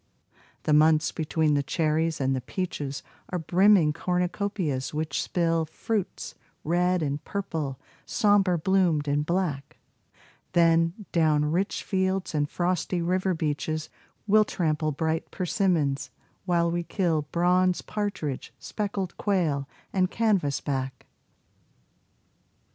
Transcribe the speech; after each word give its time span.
The 0.63 0.73
months 0.73 1.11
between 1.11 1.53
the 1.53 1.61
cherries 1.61 2.19
and 2.19 2.35
the 2.35 2.41
peaches 2.41 3.03
Are 3.29 3.37
brimming 3.37 3.93
cornucopias 3.93 4.95
which 4.95 5.21
spill 5.21 5.63
Fruits 5.65 6.33
red 6.63 7.03
and 7.03 7.23
purple, 7.23 7.79
somber 8.03 8.57
bloomed 8.57 9.07
and 9.07 9.23
black; 9.23 9.77
Then, 10.53 11.05
down 11.11 11.51
rich 11.51 11.83
fields 11.83 12.33
and 12.33 12.49
frosty 12.49 13.03
river 13.03 13.35
beaches 13.35 13.89
We'll 14.25 14.43
trample 14.43 14.91
bright 14.91 15.29
persimmons, 15.29 16.09
while 16.45 16.71
we 16.71 16.81
kill 16.81 17.27
Bronze 17.31 17.83
partridge, 17.83 18.51
speckled 18.57 19.15
quail, 19.17 19.69
and 19.93 20.09
canvas 20.09 20.61
back. 20.61 21.05